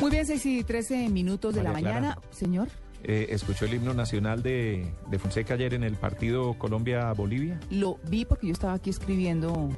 [0.00, 1.84] Muy bien, 6 y 13 minutos de la Clara.
[2.00, 2.18] mañana.
[2.30, 2.68] Señor,
[3.04, 7.60] Eh, ¿Escuchó el himno nacional de, de Fonseca ayer en el partido Colombia-Bolivia?
[7.70, 9.68] lo vi porque yo estaba aquí escribiendo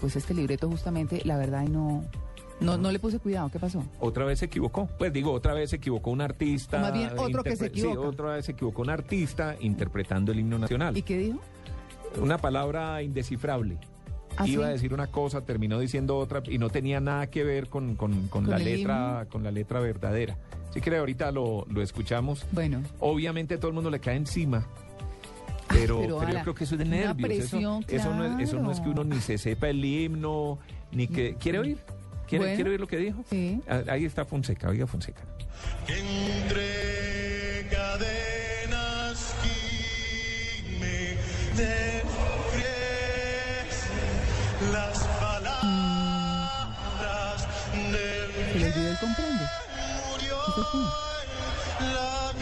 [0.00, 2.02] pues este libreto justamente, la verdad, y no,
[2.60, 3.50] no, no le puse cuidado.
[3.50, 3.84] ¿Qué pasó?
[4.00, 4.88] Otra vez se equivocó.
[4.98, 6.78] Pues digo, otra vez se equivocó un artista.
[6.78, 8.00] O más bien, otro que se sí, equivoca.
[8.08, 10.96] otra vez se equivocó un artista interpretando el himno nacional.
[10.96, 11.40] ¿Y qué dijo?
[12.20, 13.76] Una palabra indescifrable.
[14.36, 14.68] ¿Ah, Iba sí?
[14.68, 18.28] a decir una cosa, terminó diciendo otra y no tenía nada que ver con, con-
[18.28, 20.36] con ¿Con la letra, con la letra verdadera.
[20.72, 22.46] Sí que ahorita lo, lo escuchamos.
[22.52, 24.66] Bueno, Obviamente todo el mundo le cae encima.
[25.68, 27.30] Pero, pero, pero yo creo que eso es de nervios.
[27.30, 30.58] eso- eso, no es, eso no es que uno ni se sepa el himno,
[30.92, 31.34] ni que...
[31.34, 31.78] ¿Quiere oír?
[32.28, 32.54] ¿Quiere, Bueno.
[32.56, 33.24] ¿quiere oír lo que dijo?
[33.28, 33.60] Sí.
[33.68, 35.22] Ah, Ahí está Fonseca, oiga Fonseca.
[35.88, 37.09] Entre
[50.60, 50.78] Eso
[51.80, 52.32] la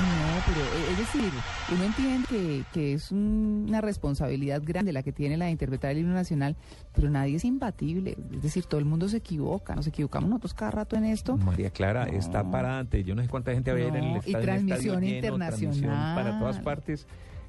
[0.00, 1.30] no, pero eh, es decir,
[1.74, 5.90] uno entiende que, que es un- una responsabilidad grande la que tiene la de interpretar
[5.92, 6.56] el himno nacional,
[6.94, 8.16] pero nadie es imbatible.
[8.32, 11.36] Es decir, todo el mundo se equivoca, nos equivocamos nosotros cada rato en esto.
[11.36, 12.12] María Clara No.
[12.12, 13.02] está parante.
[13.04, 14.40] Yo no sé cuánta gente había en el y estadio.
[14.40, 16.14] transmisión lleno, transmisión internacional.
[16.24, 17.06] para todas partes,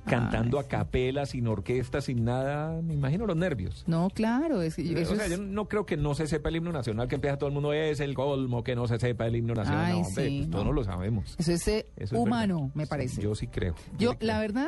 [0.09, 2.81] cantando Ay, a capela, sin orquesta, sin nada.
[2.81, 3.83] Me imagino los nervios.
[3.87, 6.57] No, claro, es, eso o sea, es- yo no creo que no se sepa el
[6.57, 9.35] himno nacional, que empieza todo el mundo, es el colmo que no se sepa el
[9.35, 9.85] himno nacional.
[9.85, 10.69] Ay, no, hombre, sí, pues todos no.
[10.71, 11.35] no lo sabemos.
[11.37, 12.75] eso es, eh, Eso es humano, verdad.
[12.75, 13.21] me Sí, parece.
[13.21, 13.75] Yo sí creo.
[13.97, 14.67] Yo, sí la verdad,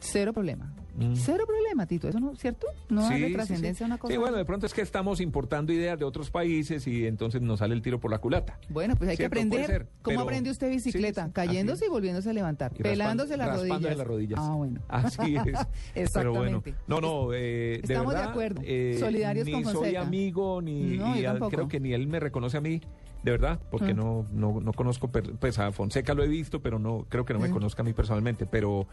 [0.00, 0.72] cero problema.
[0.96, 1.14] Mm.
[1.14, 2.08] Cero problema, Tito.
[2.08, 2.66] ¿Eso no cierto?
[2.88, 3.84] No Sí, sí, trascendencia sí.
[3.84, 4.12] a una cosa.
[4.12, 7.60] Sí, bueno, de pronto es que estamos importando ideas de otros países y entonces nos
[7.60, 8.58] sale el tiro por la culata.
[8.68, 9.66] Bueno, pues hay que Cierto, aprender.
[9.66, 11.30] ser, ¿Cómo pero- aprende usted bicicleta?
[11.32, 12.72] Cayéndose y volviéndose a levantar.
[12.78, 13.96] Y pelándose las rodillas.
[13.96, 14.40] las rodillas.
[14.42, 14.80] Ah, bueno.
[14.88, 15.44] Así es.
[16.12, 16.74] Pero bueno, Exactamente.
[16.88, 18.60] no, no, eh, de Estamos de verdad, acuerdo.
[18.64, 20.00] eh, Solidarios ni con soy Fonseca.
[20.02, 21.50] amigo, ni No, y yo a- tampoco.
[21.52, 22.80] creo que ni él me reconoce a mí,
[23.22, 23.94] de verdad, porque Ah.
[23.94, 27.38] no, no, no conozco, pues a Fonseca lo he visto, pero no creo que no
[27.40, 27.52] me Ah.
[27.52, 28.86] conozca a mí personalmente, pero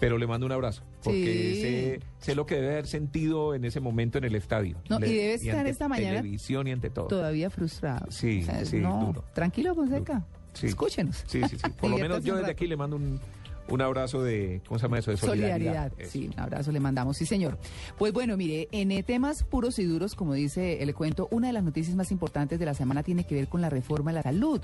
[0.00, 1.22] pero le mando un abrazo, porque
[1.54, 1.60] Sí.
[1.60, 4.76] sé, sé lo que debe haber sentido en ese momento en el estadio.
[4.88, 7.06] No, y debe estar ante esta mañana televisión y ante todo.
[7.06, 8.10] Todavía frustrado.
[8.10, 9.24] Sí, sí, no, duro.
[9.34, 10.24] Tranquilo, Fonseca.
[10.54, 10.66] Sí.
[10.66, 11.22] Escúchenos.
[11.28, 11.70] Sí, sí, sí.
[11.80, 13.20] Por lo menos yo desde aquí le mando un,
[13.70, 15.10] un abrazo de, ¿cómo se llama eso?
[15.10, 15.56] De solidaridad.
[15.56, 16.10] Solidaridad, Eso.
[16.10, 17.58] sí, un abrazo le mandamos, sí señor.
[17.98, 21.52] Pues bueno, mire, en eh, temas puros y duros, como dice el cuento, una de
[21.52, 24.22] las noticias más importantes de la semana tiene que ver con la reforma a la
[24.22, 24.60] salud.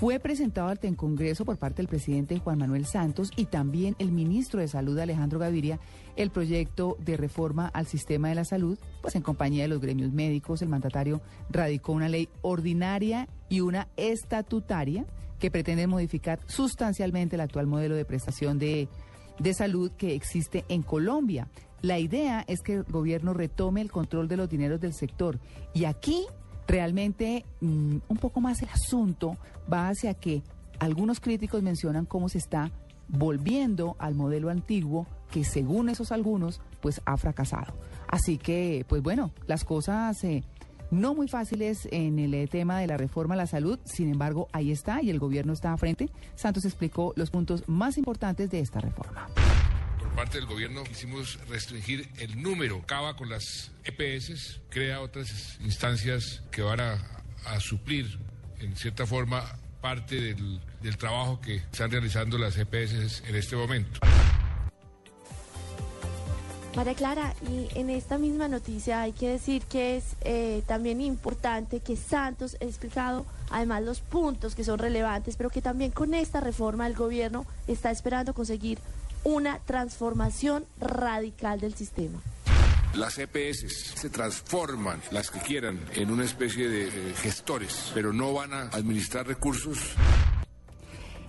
[0.00, 4.10] Fue presentado ante el Congreso por parte del presidente Juan Manuel Santos y también el
[4.10, 5.78] ministro de Salud Alejandro Gaviria
[6.16, 10.12] el proyecto de reforma al sistema de la salud, pues en compañía de los gremios
[10.12, 15.06] médicos, el mandatario radicó una ley ordinaria y una estatutaria
[15.42, 18.88] que pretenden modificar sustancialmente el actual modelo de prestación de,
[19.40, 21.48] de salud que existe en Colombia.
[21.80, 25.40] La idea es que el gobierno retome el control de los dineros del sector.
[25.74, 26.26] Y aquí
[26.68, 29.36] realmente mm, un poco más el asunto
[29.70, 30.44] va hacia que
[30.78, 32.70] algunos críticos mencionan cómo se está
[33.08, 37.74] volviendo al modelo antiguo que según esos algunos pues ha fracasado.
[38.06, 40.44] Así que pues bueno, las cosas eh,
[40.92, 44.48] no muy fáciles en el eh, tema de la reforma a la salud, sin embargo
[44.52, 46.08] ahí está y el gobierno está a frente.
[46.36, 49.26] Santos explicó los puntos más importantes de esta reforma.
[49.98, 56.42] Por parte del gobierno quisimos restringir el número, acaba con las EPS, crea otras instancias
[56.50, 56.98] que van a,
[57.46, 58.18] a suplir
[58.60, 59.42] en cierta forma
[59.80, 64.00] parte del, del trabajo que están realizando las EPS en este momento.
[66.74, 71.80] María Clara, y en esta misma noticia hay que decir que es eh, también importante
[71.80, 76.40] que Santos ha explicado además los puntos que son relevantes, pero que también con esta
[76.40, 78.78] reforma el gobierno está esperando conseguir
[79.22, 82.18] una transformación radical del sistema.
[82.94, 88.52] Las EPS se transforman, las que quieran, en una especie de gestores, pero no van
[88.52, 89.94] a administrar recursos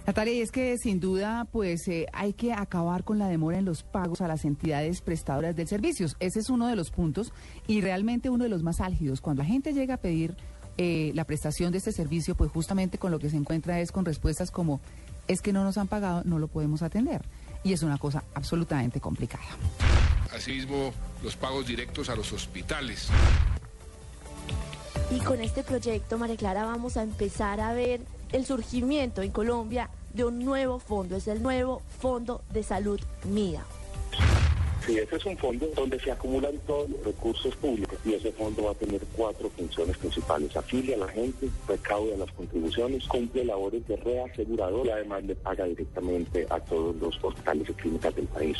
[0.05, 3.63] Natalia, y es que sin duda, pues eh, hay que acabar con la demora en
[3.63, 6.17] los pagos a las entidades prestadoras de servicios.
[6.19, 7.31] Ese es uno de los puntos
[7.67, 9.21] y realmente uno de los más álgidos.
[9.21, 10.35] Cuando la gente llega a pedir
[10.77, 14.03] eh, la prestación de este servicio, pues justamente con lo que se encuentra es con
[14.03, 14.81] respuestas como
[15.29, 17.21] es que no nos han pagado, no lo podemos atender.
[17.63, 19.45] Y es una cosa absolutamente complicada.
[20.35, 20.91] Asimismo,
[21.23, 23.07] los pagos directos a los hospitales.
[25.13, 28.01] Y con este proyecto, María Clara, vamos a empezar a ver
[28.31, 31.17] el surgimiento en Colombia de un nuevo fondo.
[31.17, 33.63] Es el nuevo Fondo de Salud Mía.
[34.83, 38.63] Sí, ese es un fondo donde se acumulan todos los recursos públicos y ese fondo
[38.63, 40.57] va a tener cuatro funciones principales.
[40.57, 45.65] Afilia a la gente, recauda las contribuciones, cumple labores de reasegurador y además le paga
[45.65, 48.57] directamente a todos los hospitales y clínicas del país.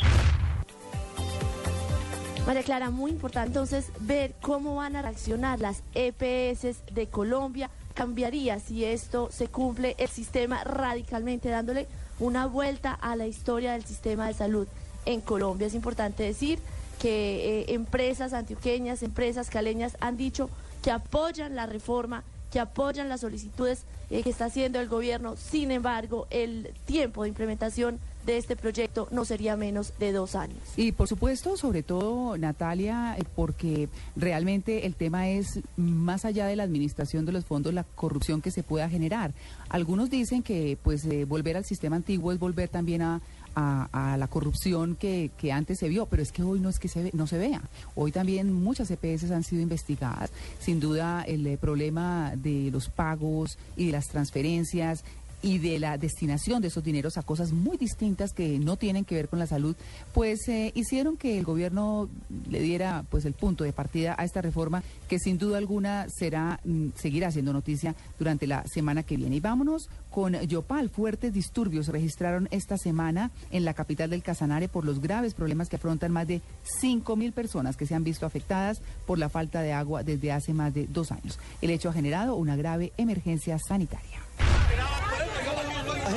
[2.46, 7.70] María Clara, muy importante entonces ver cómo van a reaccionar las EPS de Colombia.
[7.94, 11.86] Cambiaría si esto se cumple el sistema radicalmente, dándole
[12.20, 14.68] una vuelta a la historia del sistema de salud
[15.06, 15.68] en Colombia.
[15.68, 16.58] Es importante decir
[17.00, 20.50] que eh, empresas antioqueñas, empresas caleñas han dicho
[20.82, 25.36] que apoyan la reforma, que apoyan las solicitudes eh, que está haciendo el gobierno.
[25.36, 30.58] Sin embargo, el tiempo de implementación de este proyecto no sería menos de dos años.
[30.76, 36.56] Y por supuesto, sobre todo, Natalia, eh, porque realmente el tema es más allá de
[36.56, 39.32] la administración de los fondos, la corrupción que se pueda generar.
[39.68, 43.20] Algunos dicen que pues eh, volver al sistema antiguo es volver también a,
[43.54, 46.88] a, la corrupción que, que, antes se vio, pero es que hoy no es que
[46.88, 47.62] se no se vea.
[47.94, 50.30] Hoy también muchas EPS han sido investigadas.
[50.58, 55.04] Sin duda el eh, problema de los pagos y de las transferencias
[55.44, 59.14] y de la destinación de esos dineros a cosas muy distintas que no tienen que
[59.14, 59.76] ver con la salud,
[60.14, 62.08] pues eh, hicieron que el gobierno
[62.48, 66.60] le diera pues el punto de partida a esta reforma que sin duda alguna será
[66.64, 69.36] mm, seguirá siendo noticia durante la semana que viene.
[69.36, 70.88] Y vámonos con Yopal.
[70.88, 75.76] Fuertes disturbios registraron esta semana en la capital del Casanare por los graves problemas que
[75.76, 76.40] afrontan más de
[76.80, 80.54] 5 mil personas que se han visto afectadas por la falta de agua desde hace
[80.54, 81.38] más de dos años.
[81.60, 84.20] El hecho ha generado una grave emergencia sanitaria.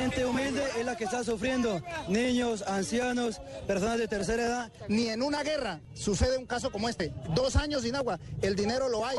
[0.08, 4.72] La gente humilde es la que está sufriendo, niños, ancianos, personas de tercera edad.
[4.88, 7.12] Ni en una guerra sucede un caso como este.
[7.34, 9.18] Dos años sin agua, el dinero lo hay.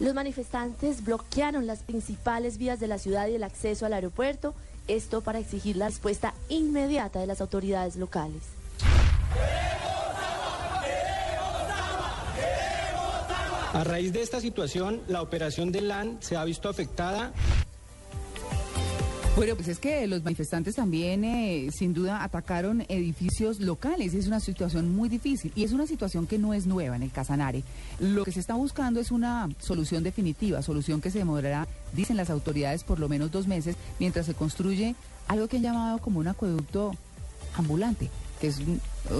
[0.00, 4.54] Los manifestantes bloquearon las principales vías de la ciudad y el acceso al aeropuerto,
[4.88, 8.40] esto para exigir la respuesta inmediata de las autoridades locales.
[13.74, 17.34] A raíz de esta situación, la operación de LAN se ha visto afectada.
[19.34, 24.12] Bueno, pues es que los manifestantes también, eh, sin duda, atacaron edificios locales.
[24.12, 27.10] Es una situación muy difícil y es una situación que no es nueva en el
[27.10, 27.64] Casanare.
[27.98, 32.28] Lo que se está buscando es una solución definitiva, solución que se demorará, dicen las
[32.28, 34.94] autoridades, por lo menos dos meses, mientras se construye
[35.28, 36.92] algo que han llamado como un acueducto
[37.56, 38.60] ambulante, que es,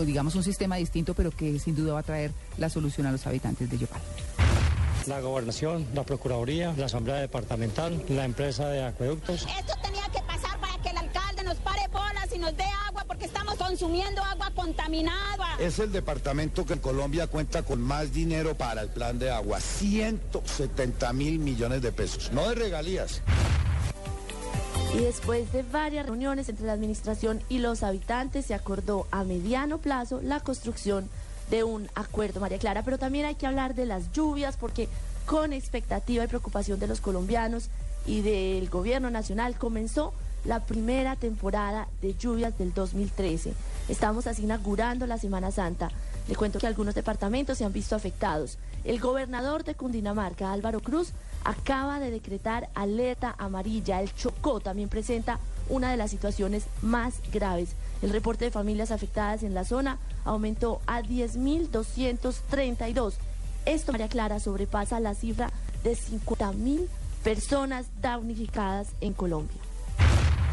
[0.05, 3.27] digamos, un sistema distinto, pero que sin duda va a traer la solución a los
[3.27, 4.03] habitantes de Yopal
[5.07, 9.47] la gobernación, la procuraduría, la asamblea departamental, la empresa de acueductos.
[9.59, 13.05] Esto tenía que pasar para que el alcalde nos pare bolas y nos dé agua
[13.07, 15.57] porque estamos consumiendo agua contaminada.
[15.59, 19.61] Es el departamento que en Colombia cuenta con más dinero para el plan de agua,
[19.61, 23.23] 170 mil millones de pesos, no de regalías.
[24.95, 29.79] Y después de varias reuniones entre la administración y los habitantes, se acordó a mediano
[29.79, 31.22] plazo la construcción de
[31.63, 34.89] un acuerdo, María Clara, pero también hay que hablar de las lluvias porque
[35.27, 37.69] con expectativa y preocupación de los colombianos
[38.07, 43.55] y del gobierno nacional comenzó la primera temporada de lluvias del 2013.
[43.89, 45.91] Estamos así inaugurando la Semana Santa.
[46.29, 48.59] Le cuento que algunos departamentos se han visto afectados.
[48.85, 51.13] El gobernador de Cundinamarca, Álvaro Cruz,
[51.45, 54.01] acaba de decretar alerta amarilla.
[54.01, 55.39] El Chocó también presenta
[55.69, 57.71] una de las situaciones más graves.
[58.03, 63.15] El reporte de familias afectadas en la zona aumentó a 10.232.
[63.65, 65.51] Esto, María Clara, sobrepasa la cifra
[65.85, 66.89] de 50.000
[67.23, 69.57] personas damnificadas en Colombia.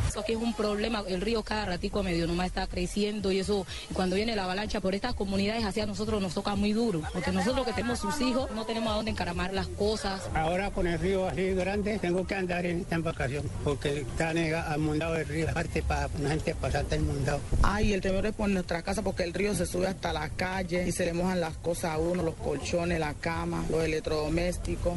[0.10, 3.68] Eso aquí es un problema, el río cada ratico medio nomás está creciendo y eso,
[3.94, 7.64] cuando viene la avalancha por estas comunidades hacia nosotros nos toca muy duro, porque nosotros
[7.64, 10.24] que tenemos sus hijos no tenemos a dónde encaramar las cosas.
[10.34, 14.34] Ahora con el río así grande tengo que andar en esta embarcación, porque está
[14.74, 17.40] amundado el río, aparte para la gente pasar está inundado.
[17.62, 20.88] Ay, el temor es por nuestra casa porque el río se sube hasta la calle
[20.88, 24.94] y se le mojan las cosas a uno, los colchones, la cama, los electrodomésticos.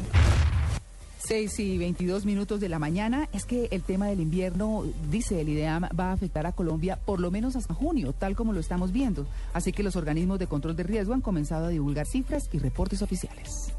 [1.25, 3.29] 6 y 22 minutos de la mañana.
[3.33, 7.19] Es que el tema del invierno, dice el IDEAM, va a afectar a Colombia por
[7.19, 9.25] lo menos hasta junio, tal como lo estamos viendo.
[9.53, 13.01] Así que los organismos de control de riesgo han comenzado a divulgar cifras y reportes
[13.01, 13.73] oficiales.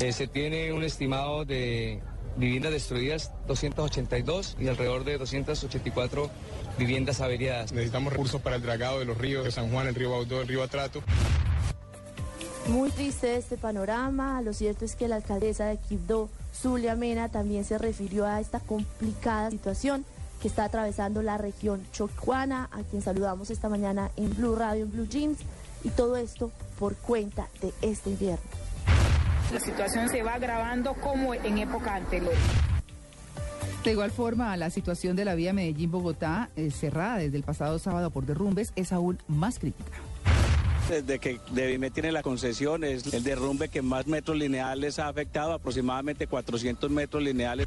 [0.00, 2.00] Eh, se tiene un estimado de
[2.36, 6.30] viviendas destruidas 282 y alrededor de 284
[6.78, 7.72] viviendas averiadas.
[7.72, 10.48] Necesitamos recursos para el dragado de los ríos de San Juan, el río Baudó, el
[10.48, 11.02] río Atrato.
[12.70, 14.40] Muy triste este panorama.
[14.42, 18.60] Lo cierto es que la alcaldesa de Quibdó, Zulia Mena, también se refirió a esta
[18.60, 20.04] complicada situación
[20.40, 24.92] que está atravesando la región chocuana, a quien saludamos esta mañana en Blue Radio, en
[24.92, 25.38] Blue Jeans,
[25.82, 28.44] y todo esto por cuenta de este invierno.
[29.52, 32.34] La situación se va agravando como en época anterior.
[33.84, 38.10] De igual forma, la situación de la vía Medellín-Bogotá, eh, cerrada desde el pasado sábado
[38.10, 39.98] por derrumbes, es aún más crítica.
[40.90, 45.52] Desde que Debime tiene la concesión, es el derrumbe que más metros lineales ha afectado,
[45.52, 47.64] aproximadamente 400 metros lineales.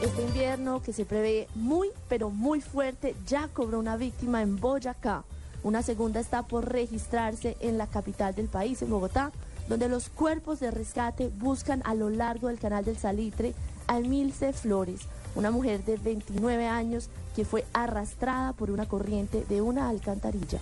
[0.00, 5.24] Este invierno que se prevé muy, pero muy fuerte, ya cobró una víctima en Boyacá.
[5.64, 9.32] Una segunda está por registrarse en la capital del país, en Bogotá,
[9.68, 13.54] donde los cuerpos de rescate buscan a lo largo del canal del Salitre
[13.88, 15.00] a Emilce Flores,
[15.34, 20.60] una mujer de 29 años que fue arrastrada por una corriente de una alcantarilla.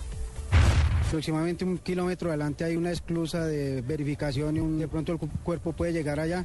[1.07, 5.71] Aproximadamente un kilómetro adelante hay una esclusa de verificación y de pronto el cu- cuerpo
[5.73, 6.43] puede llegar allá.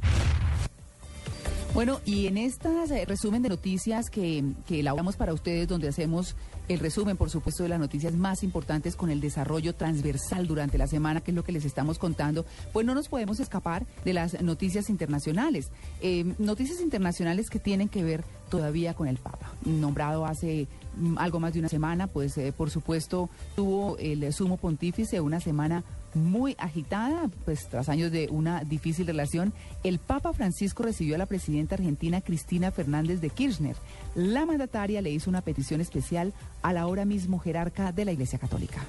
[1.73, 6.35] Bueno, y en estas eh, resumen de noticias que, que elaboramos para ustedes, donde hacemos
[6.67, 10.87] el resumen, por supuesto, de las noticias más importantes con el desarrollo transversal durante la
[10.87, 14.41] semana, que es lo que les estamos contando, pues no nos podemos escapar de las
[14.41, 15.71] noticias internacionales.
[16.01, 21.39] Eh, noticias internacionales que tienen que ver todavía con el Papa, nombrado hace mm, algo
[21.39, 26.55] más de una semana, pues eh, por supuesto tuvo el sumo pontífice una semana muy
[26.57, 29.53] agitada, pues tras años de una difícil relación,
[29.83, 33.75] el Papa Francisco recibió a la presidenta argentina Cristina Fernández de Kirchner.
[34.15, 38.39] La mandataria le hizo una petición especial a la ahora mismo jerarca de la Iglesia
[38.39, 38.81] Católica.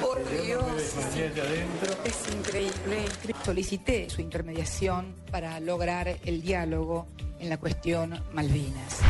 [0.00, 0.64] Por Dios,
[2.04, 3.04] es increíble.
[3.44, 7.06] Solicité su intermediación para lograr el diálogo
[7.38, 9.00] en la cuestión Malvinas.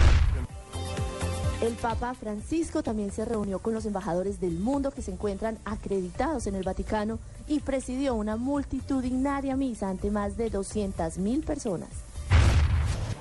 [1.62, 6.49] El Papa Francisco también se reunió con los embajadores del mundo que se encuentran acreditados
[6.49, 11.88] en el Vaticano y presidió una multitudinaria misa ante más de 200.000 personas.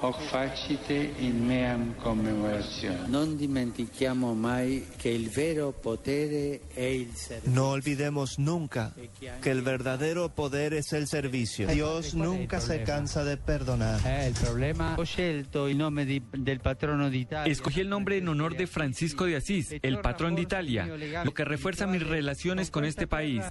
[0.04, 3.08] Hoc facite in meam commemorazione.
[3.08, 7.52] Non dimentichiamo mai che il vero potere è il servizio.
[7.54, 8.94] No olvidemos nunca
[9.42, 11.68] que el verdadero poder es el servicio.
[11.68, 14.00] Dios nunca se cansa de perdonar.
[14.04, 14.96] el problema.
[14.98, 17.52] Ho scelto il nome di- del patrono d'Italia.
[17.52, 20.88] Escogí el nombre en honor de Francisco de Asís, el patrón de Italia,
[21.24, 23.44] lo que refuerza mis relaciones con este país.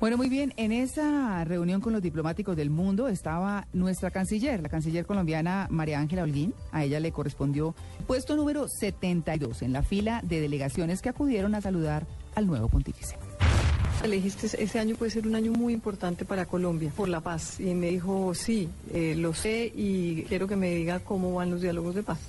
[0.00, 4.68] Bueno, muy bien, en esa reunión con los diplomáticos del mundo estaba nuestra canciller, la
[4.68, 6.54] canciller colombiana María Ángela Holguín.
[6.70, 7.74] A ella le correspondió
[8.06, 13.16] puesto número 72 en la fila de delegaciones que acudieron a saludar al nuevo pontífice.
[14.04, 17.58] Le dijiste, ese año puede ser un año muy importante para Colombia, por la paz.
[17.58, 21.60] Y me dijo, sí, eh, lo sé y quiero que me diga cómo van los
[21.60, 22.20] diálogos de paz.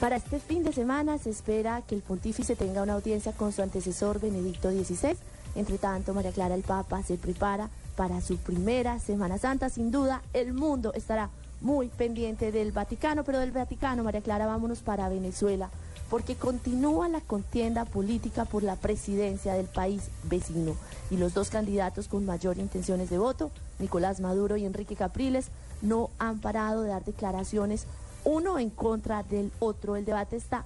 [0.00, 3.62] Para este fin de semana se espera que el pontífice tenga una audiencia con su
[3.62, 5.16] antecesor Benedicto XVI.
[5.54, 9.68] Entre tanto, María Clara el Papa se prepara para su primera Semana Santa.
[9.68, 11.30] Sin duda, el mundo estará
[11.60, 15.68] muy pendiente del Vaticano, pero del Vaticano, María Clara, vámonos para Venezuela,
[16.08, 20.74] porque continúa la contienda política por la presidencia del país vecino.
[21.10, 25.48] Y los dos candidatos con mayor intenciones de voto, Nicolás Maduro y Enrique Capriles,
[25.82, 27.86] no han parado de dar declaraciones
[28.24, 29.96] uno en contra del otro.
[29.96, 30.64] El debate está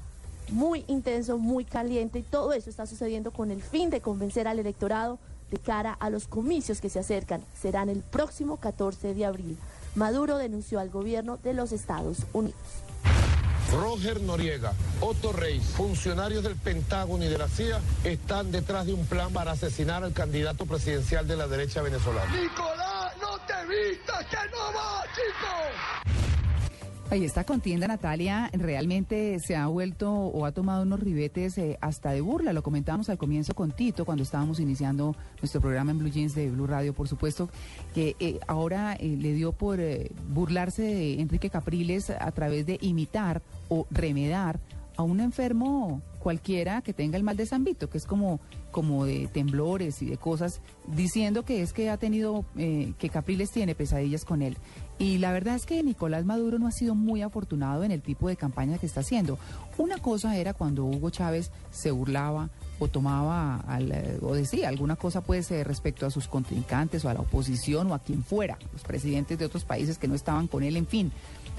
[0.50, 4.58] muy intenso, muy caliente y todo eso está sucediendo con el fin de convencer al
[4.58, 5.18] electorado
[5.50, 7.42] de cara a los comicios que se acercan.
[7.60, 9.56] Serán el próximo 14 de abril.
[9.94, 12.58] Maduro denunció al gobierno de los Estados Unidos.
[13.72, 19.04] Roger Noriega, Otto Reis, funcionarios del Pentágono y de la CIA están detrás de un
[19.06, 22.30] plan para asesinar al candidato presidencial de la derecha venezolana.
[22.40, 26.33] Nicolás, no te vistas, que no va, chico.
[27.14, 32.10] Ahí esta contienda, Natalia, realmente se ha vuelto o ha tomado unos ribetes eh, hasta
[32.10, 32.52] de burla.
[32.52, 36.50] Lo comentábamos al comienzo con Tito cuando estábamos iniciando nuestro programa en Blue Jeans de
[36.50, 37.48] Blue Radio, por supuesto,
[37.94, 39.78] que eh, ahora eh, le dio por
[40.28, 44.58] burlarse de Enrique Capriles a través de imitar o remedar
[44.96, 49.28] a un enfermo cualquiera que tenga el mal de San que es como, como de
[49.28, 54.24] temblores y de cosas, diciendo que es que ha tenido, eh, que Capriles tiene pesadillas
[54.24, 54.56] con él.
[54.98, 58.28] Y la verdad es que Nicolás Maduro no ha sido muy afortunado en el tipo
[58.28, 59.38] de campaña que está haciendo.
[59.76, 62.48] Una cosa era cuando Hugo Chávez se burlaba
[62.78, 67.08] o tomaba al, eh, o decía alguna cosa pues eh, respecto a sus contrincantes o
[67.08, 70.46] a la oposición o a quien fuera, los presidentes de otros países que no estaban
[70.46, 71.12] con él, en fin.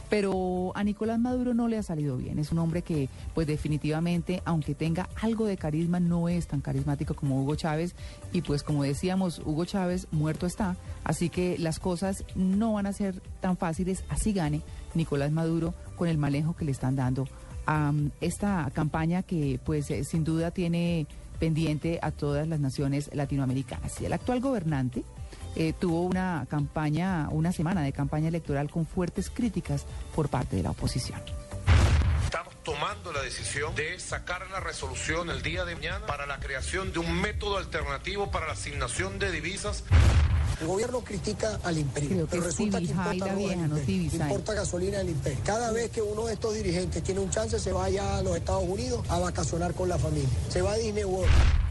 [0.09, 2.39] Pero a Nicolás Maduro no le ha salido bien.
[2.39, 7.15] Es un hombre que, pues definitivamente, aunque tenga algo de carisma, no es tan carismático
[7.15, 7.95] como Hugo Chávez.
[8.31, 10.75] Y pues como decíamos, Hugo Chávez muerto está.
[11.03, 14.03] Así que las cosas no van a ser tan fáciles.
[14.09, 14.61] Así gane
[14.93, 17.27] Nicolás Maduro con el manejo que le están dando
[17.65, 21.07] a um, esta campaña que, pues, eh, sin duda tiene
[21.39, 23.99] pendiente a todas las naciones latinoamericanas.
[24.01, 25.03] Y el actual gobernante
[25.55, 30.63] eh, tuvo una campaña, una semana de campaña electoral con fuertes críticas por parte de
[30.63, 31.21] la oposición
[32.25, 36.91] Estamos tomando la decisión de sacar la resolución el día de mañana para la creación
[36.91, 39.83] de un método alternativo para la asignación de divisas.
[40.59, 45.09] El gobierno critica al imperio, pero resulta que importa, la vieja, no importa gasolina del
[45.09, 45.39] imperio.
[45.45, 48.35] Cada vez que uno de estos dirigentes tiene un chance, se va allá a los
[48.35, 50.29] Estados Unidos a vacacionar con la familia.
[50.49, 51.64] Se va a Disney World.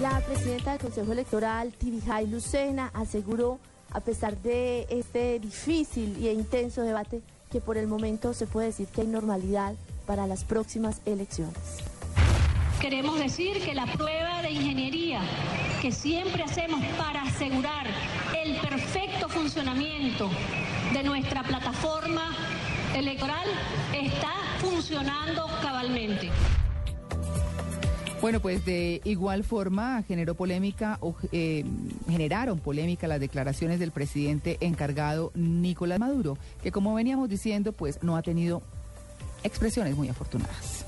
[0.00, 3.58] La presidenta del Consejo Electoral, Tibijay Lucena, aseguró,
[3.90, 7.20] a pesar de este difícil e intenso debate,
[7.52, 9.74] que por el momento se puede decir que hay normalidad
[10.06, 11.58] para las próximas elecciones.
[12.80, 15.20] Queremos decir que la prueba de ingeniería
[15.82, 17.86] que siempre hacemos para asegurar
[18.42, 20.30] el perfecto funcionamiento
[20.94, 22.34] de nuestra plataforma
[22.94, 23.46] electoral
[23.92, 26.30] está funcionando cabalmente.
[28.20, 31.64] Bueno, pues de igual forma generó polémica o eh,
[32.06, 38.16] generaron polémica las declaraciones del presidente encargado Nicolás Maduro, que como veníamos diciendo, pues no
[38.16, 38.60] ha tenido
[39.42, 40.84] expresiones muy afortunadas.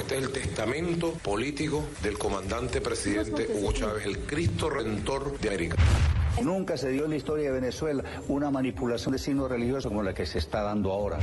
[0.00, 5.76] Este es el testamento político del comandante presidente Hugo Chávez, el Cristo Redentor de América.
[6.42, 10.14] Nunca se dio en la historia de Venezuela una manipulación de signos religiosos como la
[10.14, 11.18] que se está dando ahora.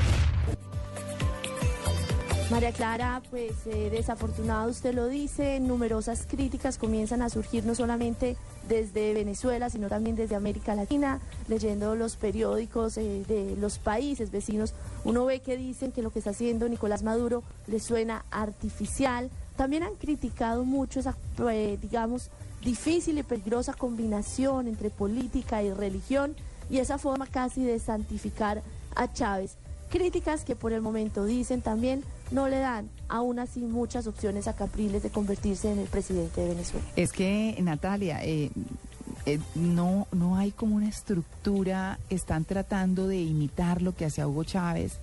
[2.49, 8.37] María Clara, pues eh, desafortunado usted lo dice, numerosas críticas comienzan a surgir no solamente
[8.67, 14.73] desde Venezuela, sino también desde América Latina, leyendo los periódicos eh, de los países vecinos,
[15.03, 19.29] uno ve que dicen que lo que está haciendo Nicolás Maduro le suena artificial.
[19.55, 21.15] También han criticado mucho esa,
[21.51, 22.31] eh, digamos,
[22.63, 26.35] difícil y peligrosa combinación entre política y religión
[26.71, 28.63] y esa forma casi de santificar
[28.95, 29.55] a Chávez.
[29.91, 34.55] Críticas que por el momento dicen también no le dan aún así muchas opciones a
[34.55, 36.85] Capriles de convertirse en el presidente de Venezuela.
[36.95, 38.51] Es que, Natalia, eh,
[39.25, 44.43] eh, no, no hay como una estructura, están tratando de imitar lo que hacía Hugo
[44.43, 44.99] Chávez,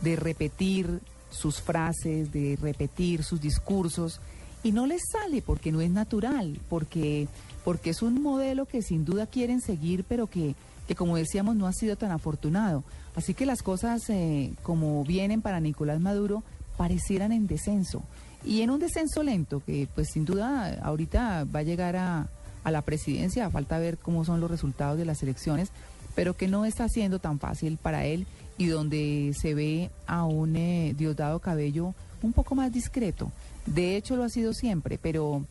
[0.00, 4.20] de repetir sus frases, de repetir sus discursos,
[4.62, 7.28] y no les sale porque no es natural, porque,
[7.64, 10.54] porque es un modelo que sin duda quieren seguir, pero que
[10.90, 12.82] que como decíamos no ha sido tan afortunado.
[13.14, 16.42] Así que las cosas eh, como vienen para Nicolás Maduro
[16.80, 18.02] parecieran en descenso.
[18.42, 22.30] Y en un descenso lento, que pues sin duda ahorita va a llegar a,
[22.64, 25.72] a la presidencia, falta ver cómo son los resultados de las elecciones,
[26.14, 30.56] pero que no está siendo tan fácil para él y donde se ve a un
[30.56, 33.30] eh, Diosdado Cabello un poco más discreto.
[33.66, 35.44] De hecho lo ha sido siempre, pero,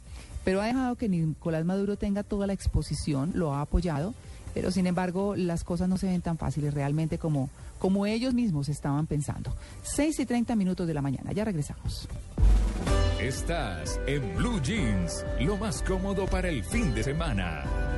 [0.44, 4.16] pero ha dejado que Nicolás Maduro tenga toda la exposición, lo ha apoyado
[4.54, 8.70] pero sin embargo las cosas no se ven tan fáciles realmente como, como ellos mismos
[8.70, 9.56] estaban pensando.
[9.84, 12.08] 6 y 30 minutos de la mañana, ya regresamos.
[13.20, 17.89] Estás en Blue Jeans, lo más cómodo para el fin de semana.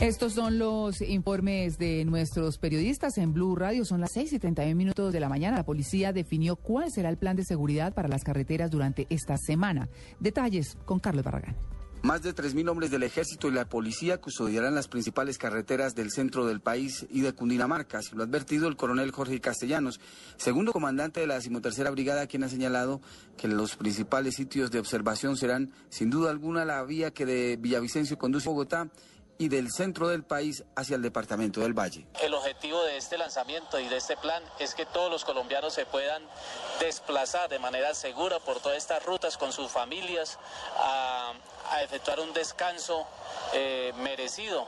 [0.00, 3.84] Estos son los informes de nuestros periodistas en Blue Radio.
[3.84, 5.56] Son las 6 y 31 minutos de la mañana.
[5.56, 9.88] La policía definió cuál será el plan de seguridad para las carreteras durante esta semana.
[10.20, 11.56] Detalles con Carlos Barragán.
[12.02, 16.46] Más de 3.000 hombres del ejército y la policía custodiarán las principales carreteras del centro
[16.46, 19.98] del país y de Cundinamarca, lo ha advertido el coronel Jorge Castellanos,
[20.36, 23.00] segundo comandante de la decimotercera brigada, quien ha señalado
[23.36, 28.16] que los principales sitios de observación serán, sin duda alguna, la vía que de Villavicencio
[28.16, 28.90] conduce a Bogotá
[29.38, 32.06] y del centro del país hacia el departamento del Valle.
[32.20, 35.86] El objetivo de este lanzamiento y de este plan es que todos los colombianos se
[35.86, 36.22] puedan
[36.80, 40.38] desplazar de manera segura por todas estas rutas con sus familias
[40.76, 41.32] a,
[41.82, 43.06] efectuar un descanso
[43.52, 44.66] eh, merecido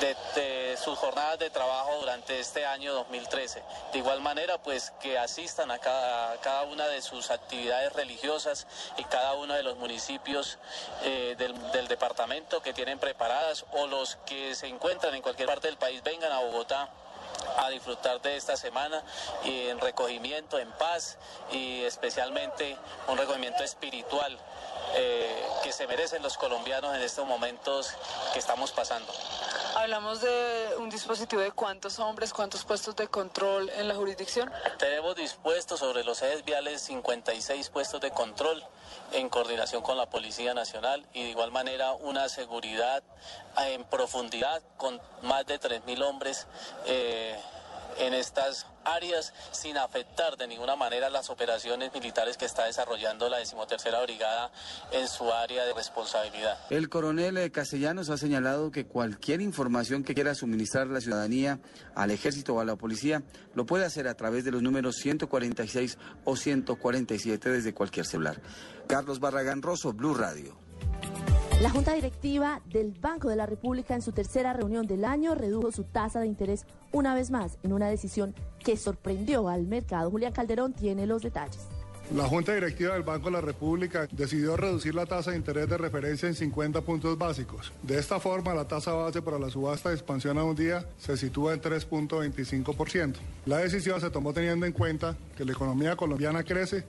[0.00, 3.62] de, sus jornadas de trabajo durante este año 2013.
[3.92, 9.34] De igual manera, pues que asistan a cada, una de sus actividades religiosas y cada
[9.34, 10.58] uno de los municipios
[11.02, 15.68] eh, del, del departamento que tienen preparadas o los que se encuentran en cualquier parte
[15.68, 16.88] del país vengan a Bogotá
[17.56, 19.02] a disfrutar de esta semana
[19.44, 21.18] y en recogimiento, en paz
[21.50, 22.76] y especialmente
[23.08, 24.38] un recogimiento espiritual
[24.94, 27.94] eh, que se merecen los colombianos en estos momentos
[28.32, 29.12] que estamos pasando.
[29.76, 34.50] Hablamos de un dispositivo de cuántos hombres, cuántos puestos de control en la jurisdicción.
[34.78, 38.62] Tenemos dispuestos sobre los ejes viales 56 puestos de control
[39.12, 43.02] en coordinación con la Policía Nacional y de igual manera una seguridad
[43.58, 46.46] en profundidad con más de 3.000 hombres.
[46.86, 47.38] Eh,
[48.00, 53.38] en estas áreas sin afectar de ninguna manera las operaciones militares que está desarrollando la
[53.38, 54.50] decimotercera brigada
[54.92, 56.58] en su área de responsabilidad.
[56.70, 61.60] El coronel eh, Castellanos ha señalado que cualquier información que quiera suministrar la ciudadanía
[61.94, 63.22] al ejército o a la policía
[63.54, 68.40] lo puede hacer a través de los números 146 o 147 desde cualquier celular.
[68.86, 70.58] Carlos Barragán Rosso, Blue Radio.
[71.60, 75.72] La Junta Directiva del Banco de la República en su tercera reunión del año redujo
[75.72, 80.08] su tasa de interés una vez más en una decisión que sorprendió al mercado.
[80.08, 81.66] Julián Calderón tiene los detalles.
[82.14, 85.76] La Junta Directiva del Banco de la República decidió reducir la tasa de interés de
[85.76, 87.72] referencia en 50 puntos básicos.
[87.82, 91.16] De esta forma, la tasa base para la subasta de expansión a un día se
[91.16, 93.16] sitúa en 3.25%.
[93.46, 96.84] La decisión se tomó teniendo en cuenta que la economía colombiana crece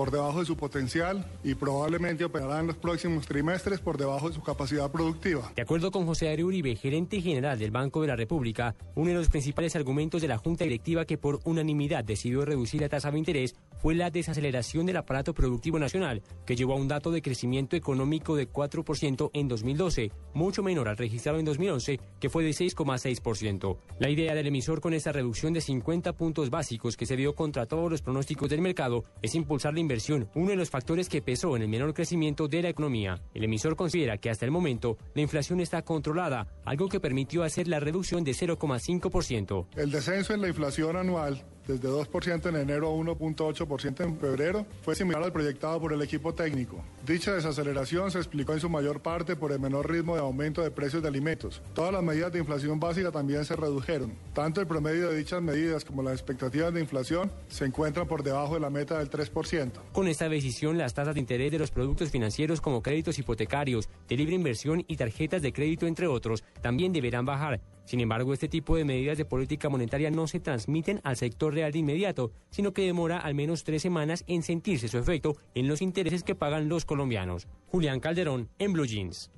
[0.00, 4.34] por debajo de su potencial y probablemente operará en los próximos trimestres por debajo de
[4.34, 5.52] su capacidad productiva.
[5.54, 9.16] De acuerdo con José Ari Uribe, gerente general del Banco de la República, uno de
[9.16, 13.18] los principales argumentos de la Junta Directiva que por unanimidad decidió reducir la tasa de
[13.18, 17.76] interés fue la desaceleración del aparato productivo nacional, que llevó a un dato de crecimiento
[17.76, 23.76] económico de 4% en 2012, mucho menor al registrado en 2011, que fue de 6,6%.
[23.98, 27.66] La idea del emisor con esta reducción de 50 puntos básicos que se dio contra
[27.66, 31.56] todos los pronósticos del mercado es impulsar la inversión, uno de los factores que pesó
[31.56, 33.20] en el menor crecimiento de la economía.
[33.34, 37.66] El emisor considera que hasta el momento la inflación está controlada, algo que permitió hacer
[37.66, 39.66] la reducción de 0,5%.
[39.74, 44.94] El descenso en la inflación anual desde 2% en enero a 1.8% en febrero, fue
[44.94, 46.82] similar al proyectado por el equipo técnico.
[47.06, 50.70] Dicha desaceleración se explicó en su mayor parte por el menor ritmo de aumento de
[50.70, 51.62] precios de alimentos.
[51.74, 54.12] Todas las medidas de inflación básica también se redujeron.
[54.34, 58.54] Tanto el promedio de dichas medidas como las expectativas de inflación se encuentran por debajo
[58.54, 59.70] de la meta del 3%.
[59.92, 64.16] Con esta decisión, las tasas de interés de los productos financieros como créditos hipotecarios, de
[64.16, 67.60] libre inversión y tarjetas de crédito, entre otros, también deberán bajar.
[67.90, 71.72] Sin embargo, este tipo de medidas de política monetaria no se transmiten al sector real
[71.72, 75.82] de inmediato, sino que demora al menos tres semanas en sentirse su efecto en los
[75.82, 77.48] intereses que pagan los colombianos.
[77.66, 79.32] Julián Calderón, en Blue Jeans.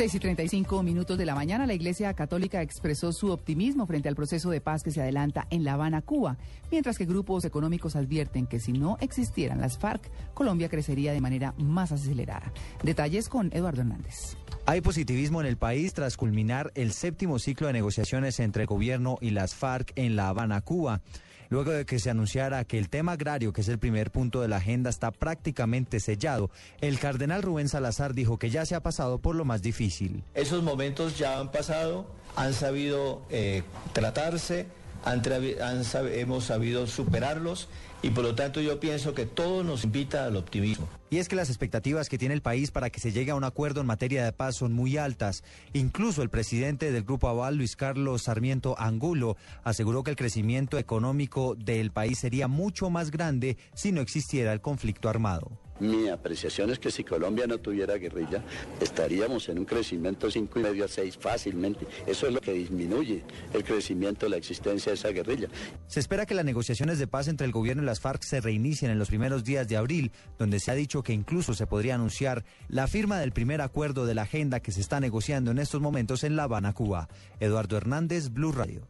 [0.00, 4.16] 6 y 35 minutos de la mañana, la Iglesia Católica expresó su optimismo frente al
[4.16, 6.38] proceso de paz que se adelanta en La Habana, Cuba,
[6.70, 11.52] mientras que grupos económicos advierten que si no existieran las FARC, Colombia crecería de manera
[11.58, 12.50] más acelerada.
[12.82, 14.38] Detalles con Eduardo Hernández.
[14.64, 19.18] Hay positivismo en el país tras culminar el séptimo ciclo de negociaciones entre el gobierno
[19.20, 21.02] y las FARC en La Habana, Cuba.
[21.50, 24.46] Luego de que se anunciara que el tema agrario, que es el primer punto de
[24.46, 26.48] la agenda, está prácticamente sellado,
[26.80, 30.22] el cardenal Rubén Salazar dijo que ya se ha pasado por lo más difícil.
[30.34, 34.66] Esos momentos ya han pasado, han sabido eh, tratarse,
[35.04, 37.68] hemos sabido superarlos
[38.00, 40.88] y por lo tanto yo pienso que todo nos invita al optimismo.
[41.12, 43.42] Y es que las expectativas que tiene el país para que se llegue a un
[43.42, 45.42] acuerdo en materia de paz son muy altas.
[45.72, 51.56] Incluso el presidente del Grupo Aval, Luis Carlos Sarmiento Angulo, aseguró que el crecimiento económico
[51.56, 55.58] del país sería mucho más grande si no existiera el conflicto armado.
[55.80, 58.44] Mi apreciación es que si Colombia no tuviera guerrilla,
[58.80, 61.86] estaríamos en un crecimiento 5 y medio a 6 fácilmente.
[62.06, 65.48] Eso es lo que disminuye el crecimiento de la existencia de esa guerrilla.
[65.86, 68.90] Se espera que las negociaciones de paz entre el gobierno y las FARC se reinicien
[68.90, 72.44] en los primeros días de abril, donde se ha dicho que incluso se podría anunciar
[72.68, 76.24] la firma del primer acuerdo de la agenda que se está negociando en estos momentos
[76.24, 77.08] en La Habana, Cuba.
[77.38, 78.82] Eduardo Hernández, Blue Radio.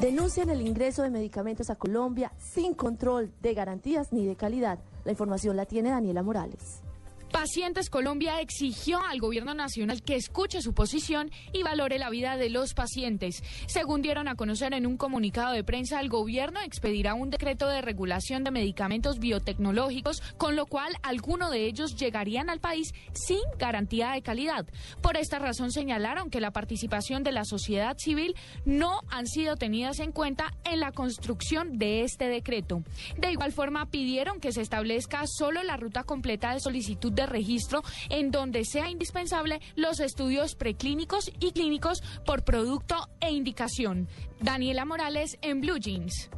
[0.00, 4.78] Denuncian el ingreso de medicamentos a Colombia sin control de garantías ni de calidad.
[5.04, 6.82] La información la tiene Daniela Morales.
[7.32, 12.50] Pacientes Colombia exigió al gobierno nacional que escuche su posición y valore la vida de
[12.50, 13.42] los pacientes.
[13.66, 17.80] Según dieron a conocer en un comunicado de prensa, el gobierno expedirá un decreto de
[17.80, 24.12] regulación de medicamentos biotecnológicos, con lo cual algunos de ellos llegarían al país sin garantía
[24.12, 24.66] de calidad.
[25.00, 30.00] Por esta razón señalaron que la participación de la sociedad civil no han sido tenidas
[30.00, 32.82] en cuenta en la construcción de este decreto.
[33.16, 38.30] De igual forma, pidieron que se establezca solo la ruta completa de solicitud registro en
[38.30, 44.08] donde sea indispensable los estudios preclínicos y clínicos por producto e indicación.
[44.40, 46.30] Daniela Morales en Blue Jeans.